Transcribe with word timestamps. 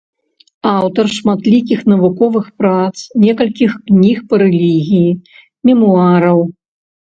Аўтар 0.77 1.05
шматлікіх 1.17 1.83
навуковых 1.93 2.47
прац, 2.63 2.95
некалькіх 3.25 3.71
кніг 3.93 4.17
па 4.33 4.41
рэлігіі, 4.45 5.09
мемуараў. 5.71 6.39